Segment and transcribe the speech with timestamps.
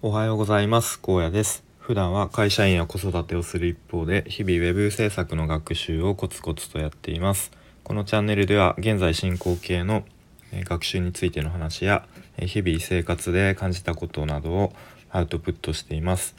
[0.00, 1.00] おはようございます。
[1.00, 1.64] 高野です。
[1.80, 7.50] 普段は会社員や子育てをする一方で日々ウェブ制作の学習をコツコツとやっています。
[7.82, 10.04] このチャンネルでは現在進行形の
[10.52, 12.06] 学習についての話や
[12.38, 14.72] 日々生活で感じたことなどを
[15.10, 16.36] アウトプットしています。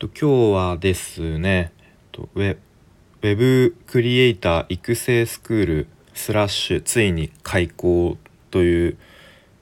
[0.00, 1.70] と今日はですね
[2.12, 2.56] ウェ
[3.20, 8.18] ブクリエイター育成スクールスラッシュついに開校
[8.50, 8.98] という、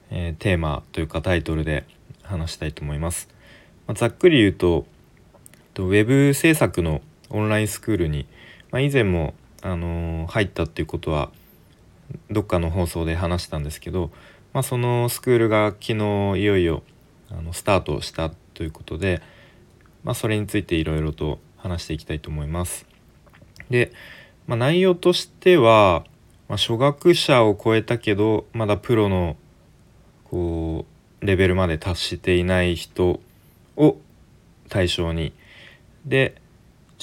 [0.09, 1.85] えー、テーマというかタイトルで
[2.23, 3.29] 話したいと思います。
[3.87, 4.85] まあ、ざっくり言うと
[5.77, 8.27] ウェブ制作のオンラインスクールに、
[8.71, 11.31] まあ、以前も、あのー、入ったっていうことは
[12.29, 14.11] どっかの放送で話したんですけど、
[14.53, 15.93] まあ、そのスクールが昨日
[16.39, 16.83] いよいよ
[17.31, 19.21] あのスタートしたということで、
[20.03, 22.85] まあ、それについていろいろと話していきたいと思います。
[23.69, 23.91] で、
[24.45, 26.03] まあ、内容としては、
[26.49, 29.37] まあ、初学者を超えたけどまだプロの
[30.25, 30.92] こう
[31.23, 33.19] レベルまで達していない人
[33.75, 33.97] を
[34.69, 35.33] 対象に
[36.05, 36.35] で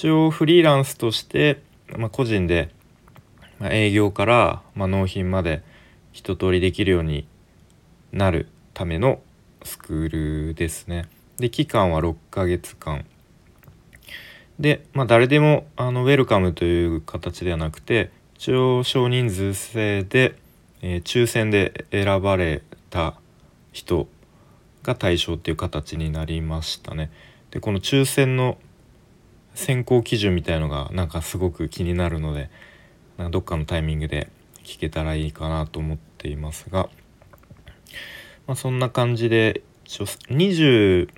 [0.01, 1.61] 一応フリーランスとして、
[1.97, 2.71] まあ、個人で、
[3.63, 5.63] 営業から、まあ、納品まで
[6.13, 7.27] 一通りできるように
[8.11, 9.21] なるための
[9.63, 11.07] スクールですね。
[11.37, 13.05] で期間は6ヶ月間
[14.59, 20.35] で、まあ、誰でもあのウェルカムという形ではなくて一応少人数制で、
[20.81, 23.15] えー、抽選で選ばれた
[23.73, 24.09] 人
[24.91, 27.11] が対象っていう形になりましたね。
[27.53, 28.59] でこの抽選の
[29.55, 32.51] 選考基準みたいのがなんかすごく気になるので
[33.17, 34.29] なんかどっかのタイミングで
[34.65, 36.89] 聞けたらいいかなと思っていますが、
[38.47, 41.09] まあ、そんな感じで20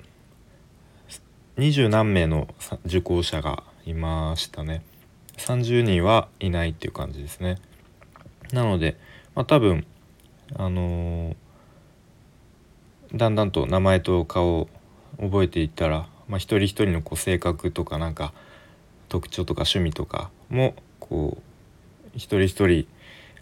[1.57, 2.47] 20何名の
[2.85, 4.81] 受講者がいましたね
[5.37, 7.59] 30人はいないっていう感じですね
[8.51, 8.97] なので、
[9.35, 9.85] まあ、多分
[10.55, 11.42] あのー
[13.15, 14.69] だんだんと名前と顔を
[15.19, 18.33] 覚えていったら、まあ、一人一人のこう性格とかなんか
[19.09, 21.41] 特徴とか趣味とかもこう
[22.15, 22.87] 一人一人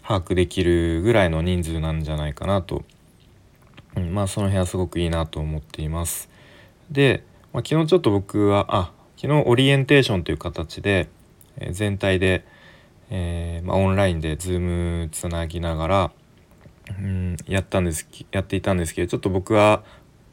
[0.02, 2.82] 把握できるぐらいの人数なんじゃないかなと、
[3.96, 6.28] うん、まあその辺はすごくいいなと思っています。
[6.90, 11.08] で、まあ、昨日ちょっと僕はあ昨日オリエンテーションという形で、
[11.58, 12.44] え、全体で、
[13.10, 16.12] えーまあ、オンラインで Zoom つなぎながら
[16.98, 19.82] うんやったんですやっていたんですけどちょっと僕は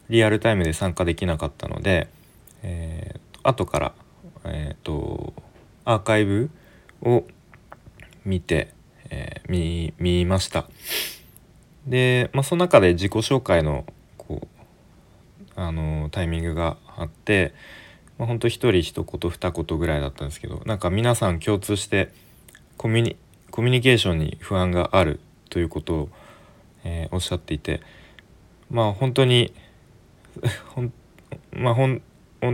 [0.10, 2.10] リアルタイムで参加できなかったので、
[2.64, 3.94] えー、後から、
[4.44, 5.34] えーと、
[5.86, 6.50] アーカイブ
[7.02, 7.26] を
[8.26, 8.74] 見て、
[9.10, 10.68] えー、見見ました。
[11.86, 13.86] で、まあ、その中で自己紹介の
[14.18, 14.60] こう
[15.56, 17.54] あのタイミングがあって、
[18.18, 22.12] まあ、ほんと一人一言二言ぐらいだったんですけどなんか皆さん共通して
[22.78, 23.16] コミュニ
[23.52, 25.20] コミュニケーションに不安がある
[25.50, 26.10] ということを
[26.84, 27.82] えー、おっしゃっていて
[28.70, 29.54] まあ本当に
[31.54, 32.02] まあ本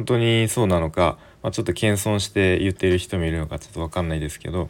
[0.05, 4.69] 当にそうなのか、まあ、ちょっと謙遜して言っている人もいるのかちょっと分かんないですけど、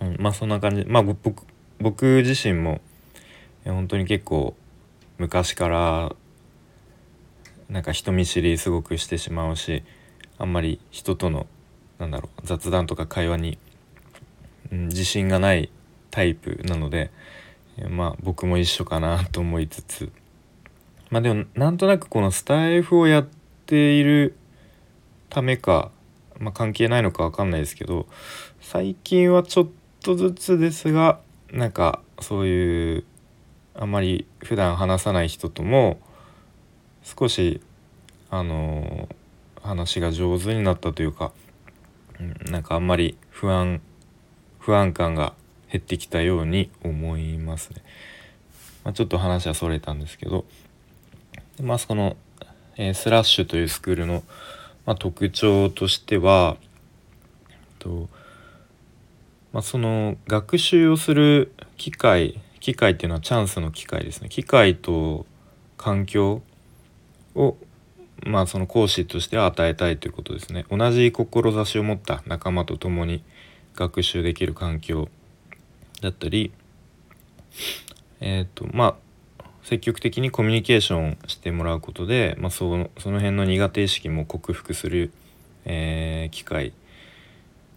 [0.00, 1.46] うん、まあそんな感じまあ僕
[1.80, 2.80] 僕自身も
[3.64, 4.54] 本当に結構
[5.18, 6.16] 昔から
[7.68, 9.82] なんか人見知りすごくしてしまうし
[10.38, 11.46] あんまり人との
[11.98, 13.58] なんだろう雑談とか会話に、
[14.70, 15.70] 自信がない
[16.10, 17.10] タイプなので、
[17.88, 20.12] まあ僕も一緒かなと思いつつ。
[21.10, 23.28] まあでもなんとなくこのスタイフをやっ
[23.66, 24.36] ている
[25.28, 25.90] ためか、
[26.38, 28.06] まあ、関係ないのか分かんないですけど
[28.60, 29.68] 最近はちょっ
[30.00, 31.20] とずつですが
[31.52, 33.04] なんかそういう
[33.74, 35.98] あんまり普段話さない人とも
[37.02, 37.60] 少し
[38.30, 39.08] あの
[39.62, 41.32] 話が上手になったというか、
[42.20, 43.80] うん、なんかあんまり不安
[44.58, 45.34] 不安感が
[45.74, 47.82] 減ってきたように思いますね。
[48.84, 50.44] まあ、ちょっと話はそれたんですけど、
[51.60, 52.16] まあ、その、
[52.76, 54.22] えー、スラッシュというスクールの、
[54.86, 56.58] まあ、特徴としては
[57.80, 58.08] と、
[59.52, 65.26] まあ、その学習をする機会機会っていうのはチャンスの機会ですね機会と
[65.76, 66.40] 環境
[67.34, 67.56] を
[68.24, 73.24] まあその講師としては与えたいということですね同じ志を持った仲間と共に
[73.74, 75.08] 学習できる環境
[76.04, 76.52] だったり
[78.20, 78.96] えっ、ー、とま
[79.38, 85.10] あ積極的にコミュニケーションしてもらうことで、まあ、そのその辺の苦手意識も克服する、
[85.64, 86.74] えー、機会、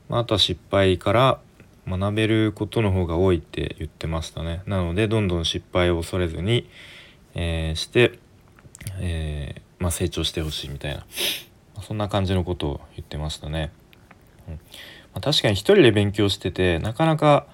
[0.10, 1.40] まあ、あとは失敗から
[1.88, 4.62] 学べることの方が多いって言ってましたね。
[4.66, 6.70] なのでどんどん失敗を恐れずに、
[7.34, 8.20] えー、して、
[9.00, 11.06] えー、まあ、成長してほしいみたいな。
[11.82, 13.72] そんな感じのことを言ってましたね。
[14.50, 14.54] うん。
[14.56, 14.60] ま
[15.16, 17.48] あ、確かに一人で勉強しててなかなか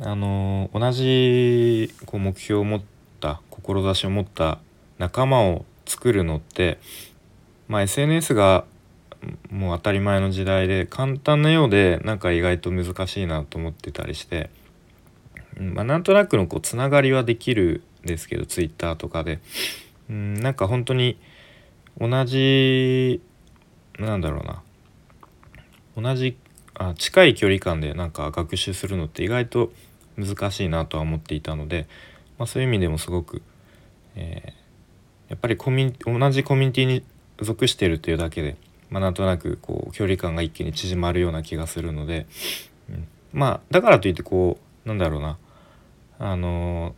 [0.00, 2.82] あの同じこう目標を持っ
[3.20, 4.58] た志を持った
[4.98, 6.78] 仲間を作るのって、
[7.68, 8.64] まあ、SNS が
[9.50, 14.50] もう当たり前の時代で簡単なようでなんか意外と難しいなと思ってたりして、
[15.58, 19.40] まあ、なんとなくのこうつながりはできるんですけど Twitter とかで、
[20.10, 21.18] うん、なんか本当に
[22.00, 23.20] 同じ
[23.98, 24.62] なんだろうな。
[25.94, 26.36] 同じ
[26.90, 29.72] あ近い距離感でなんか学習するのって意外と
[30.16, 31.86] 難しいなとは思っていたので、
[32.38, 33.42] まあ、そういう意味でもすごく、
[34.16, 37.04] えー、やっぱりコミ同じコミュニティに
[37.40, 38.56] 属しているというだけで、
[38.90, 42.26] まあ、なんとなくこう距離感が一気に縮まるような気がするので、
[42.90, 45.38] うん、まあだからといってこうなんだろうな
[46.18, 46.94] あの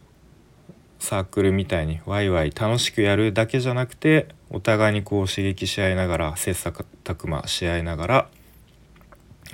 [0.99, 8.29] サークルみたいにワイワイ楽しくやるだけじゃなくてお互いにこう刺激し合いながら切磋琢磨し合いながら、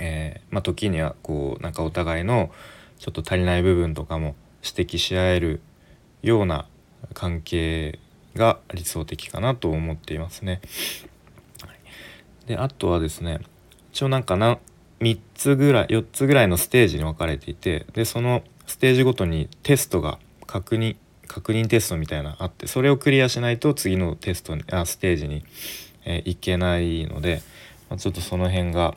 [0.01, 2.51] えー、まあ、時にはこうなんかお互いの
[2.99, 5.61] ちょっと足りない部分とかも指摘し合える
[6.23, 6.67] ような
[7.15, 7.99] 関係
[8.35, 10.61] が理想的かなと思っていますね。
[12.47, 13.41] であとはですね
[13.93, 14.59] 一応なんかな
[15.01, 25.45] 3つぐらい4つぐらいのステージに分かれていてでそのステージごとにテストが確認確認テストみたいなあってそれをクリアしないと次のテストにあステージに、
[26.05, 27.41] えー、行けないので、
[27.89, 28.97] まあ、ちょっとその辺が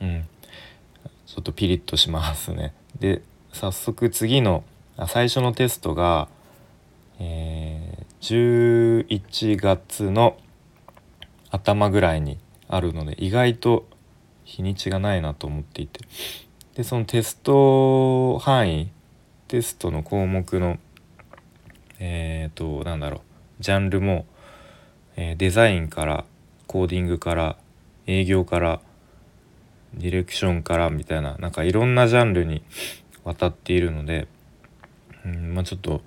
[0.00, 0.28] うん
[1.26, 2.72] ちょっとピリッとしますね。
[2.98, 3.22] で
[3.52, 4.64] 早速次の
[5.06, 6.28] 最初のテストが、
[7.20, 10.38] えー、11月の
[11.50, 13.86] 頭ぐらいにあるので意外と
[14.44, 16.00] 日にちがないなと思っていて
[16.74, 18.90] でそのテスト範囲
[19.46, 20.78] テストの項目の
[21.98, 23.20] えっ、ー、となんだろう
[23.60, 24.26] ジャンルも、
[25.16, 26.24] えー、デザインから
[26.66, 27.56] コーディングから
[28.06, 28.80] 営業から
[29.94, 32.62] ディレクションからみたいななんかいろんなジャンルに
[33.24, 34.26] 渡っているので、
[35.24, 36.02] うんまあ、ちょっと、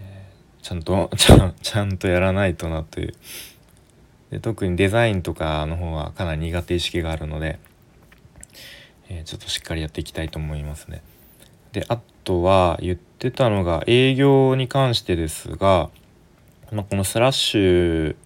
[0.00, 3.14] えー、ちゃんとちゃ ちゃんとやらないとなという
[4.30, 7.58] で特にデザインとかの方はかなり苦手意識があるので、
[9.08, 11.02] えー、ちょっとしっかりやっていきたいと思いますね。
[11.72, 15.90] であとは言ってたのが営業に関してですが、
[16.72, 18.16] まあ、このスラッシュ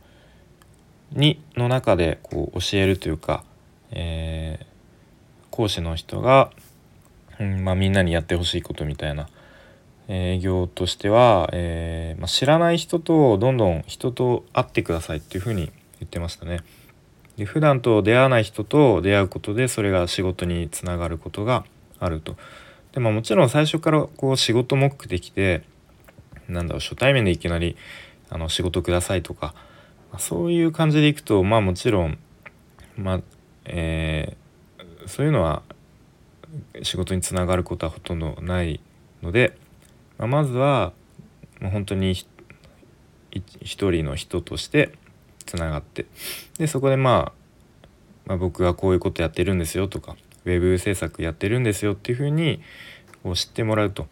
[1.12, 3.44] にの中でこう教えるというか、
[3.92, 4.66] えー、
[5.50, 6.50] 講師の人が、
[7.38, 9.28] うんまあ、みんなにやってほしいことみたいな
[10.08, 16.60] 営業としては、えー、まあ、知らない人とどんどん人と会ってくださいっていうふうに言ってましたね。
[17.36, 21.64] で普段と出会わない人と出会うことでそれが仕事につながることが
[21.98, 22.36] あると。
[22.92, 25.62] でももちろん最初からこう仕事目的で
[26.48, 27.76] なんだろう初対面でいきなり
[28.28, 29.54] あの仕事くださいとか、
[30.12, 32.18] ま、そういう感じでいくとまあもちろん
[32.96, 33.20] まあ
[33.64, 35.62] えー、そういうのは
[36.82, 38.80] 仕事につながることはほとんどない
[39.22, 39.56] ので、
[40.18, 40.92] まあ、まずは
[41.60, 42.12] 本当に
[43.30, 44.92] 一人の人として
[45.46, 46.06] つながって
[46.58, 47.88] でそこで、まあ、
[48.26, 52.60] まあ僕はこういうことやってるんですよとかウェブ制作やってるんですよっていうふうに
[53.22, 54.06] こう知ってもらうと。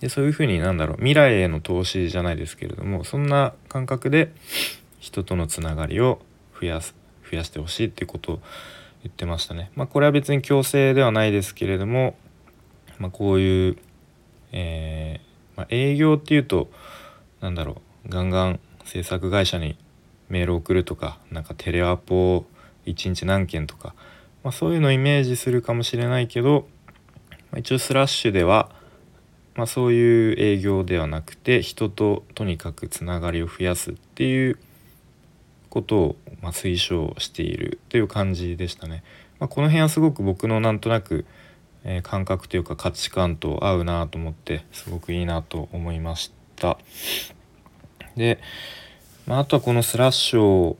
[0.00, 4.30] でそういうふうになんだろう未来への投資じゃないですけれどもそんな感覚で
[4.98, 6.20] 人とのつながりを
[6.60, 7.05] 増やす。
[7.30, 8.40] 増やしてほしいっていうことを
[9.02, 9.70] 言ってましたね。
[9.74, 12.16] まあ、これは別に強制ではないですけれども、
[12.98, 13.76] まあ、こういう、
[14.52, 16.70] えー、まあ、営業っていうと
[17.40, 19.76] なんだろうガンガン制作会社に
[20.28, 22.46] メールを送るとかなんかテレアポを
[22.86, 23.94] 1日何件とか
[24.46, 26.68] まあ、そういうのをイメージするかもしれないけど、
[27.50, 28.70] まあ、一応スラッシュでは、
[29.56, 34.56] まあ、そういう営業ではなくて人ととにかくつながりを増やすっていう
[35.76, 39.02] ことを、ま推奨しているという感じでしたね。
[39.38, 41.24] まこの辺はすごく僕のなんとなく、
[41.84, 46.78] え、感覚というか価値観と合うなと思ってすごくいいなと思いました。
[48.16, 48.40] で、
[49.26, 50.76] まあ、あとはこのスラッシュを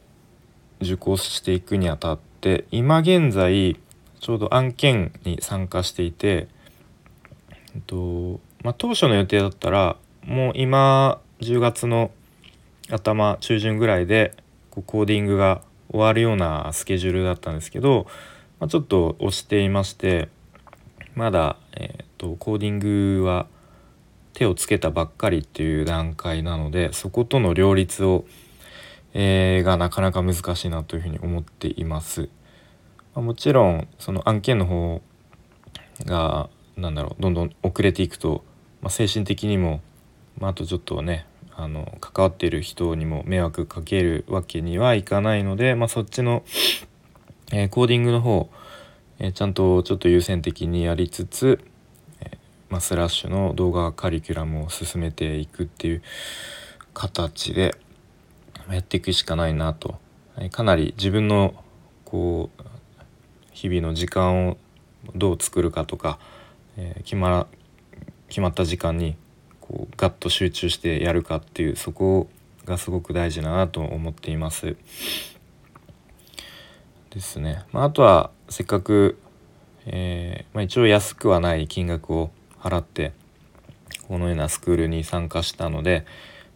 [0.80, 3.76] 受講していくにあたってって今現在
[4.20, 6.48] ちょうど案件に参加していて、
[7.74, 12.12] えっとまあ、当初の予定だったらもう今10月の
[12.88, 14.32] 頭中旬ぐらいで
[14.76, 18.06] こうコーディングが終わるようなスケジュールだったんですけど、
[18.60, 20.28] まあ、ちょっと押していまして
[21.14, 23.46] まだ、えーと、コーディングは
[24.34, 28.24] 手をつけたばっかりっていう段階なのでそことの両立を
[29.18, 32.28] えー、がなかなか難しいなというふうに思っています。
[33.14, 35.00] まあ、もちろんその案件の方
[36.04, 38.44] が何だろうどんどん遅れていくと、
[38.82, 39.80] まあ、精神的にも、
[40.38, 41.24] まあ、あとちょっとね
[41.58, 46.44] あの関わっている人にも迷惑かけるわけにはいかないので、まあ、そっちの、
[47.50, 48.50] えー、コーディングの方、
[49.18, 51.58] えー、ちゃんとちょっと優先的にやりつつ、
[52.20, 52.36] え、
[52.68, 56.02] まあ、スラッシュの動画カリキュラムを進めていくっていう
[56.92, 57.74] 形で
[58.70, 59.98] やっていくしかないなと。
[60.38, 61.54] えかなり自分の
[62.04, 62.62] こう
[63.52, 64.58] 日々の時間を
[65.14, 66.18] どう作るかとか、
[66.76, 67.46] え、決ま
[68.28, 69.16] 決まった時間に
[69.68, 72.28] こうガッと集中してやるかっていうそこ
[72.64, 74.76] がすごく大事だなと思っています。
[77.10, 77.64] ですね。
[77.72, 79.18] まあ、あとはせっかく、
[79.86, 82.30] えー、まあ、一応安くはない金額を
[82.60, 83.12] 払って
[84.08, 86.04] このようなスクールに参加したので、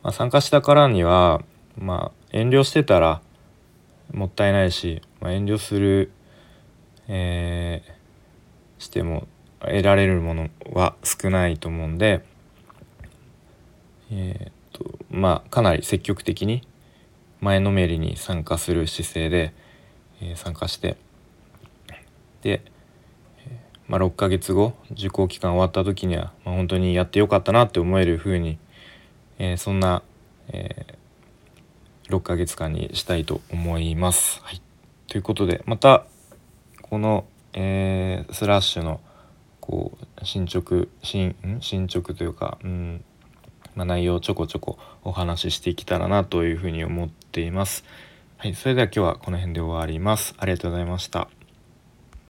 [0.02, 1.42] まあ、参加したからには、
[1.78, 3.22] まあ、遠慮してたら
[4.12, 6.10] もったいないし、まあ、遠慮する、
[7.08, 9.26] えー、しても
[9.60, 12.24] 得られるものは少ないと思うんで、
[14.10, 16.66] えー、とまあかなり積極的に
[17.40, 19.52] 前のめりに参加する姿勢で、
[20.20, 20.96] えー、参加して
[22.42, 22.62] で、
[23.88, 28.58] まあ、6ヶ月後受講期間終わった時には、まあ、本当にやってよかったなって思えるふうに、
[29.38, 30.02] えー、そんな、
[30.48, 34.40] えー、6ヶ月間にしたいと思います。
[34.42, 34.60] はい、
[35.06, 36.04] ということでまた
[36.82, 39.00] この、えー、スラッシュの
[39.60, 43.04] こう進捗進進捗というか、うん
[43.74, 47.84] まあ、内容をちょこちょこお話ししていけたらなというふうに思っています。
[48.38, 50.34] はい、それでは今日はこの辺で終わります。
[50.38, 51.28] ありがとうございました。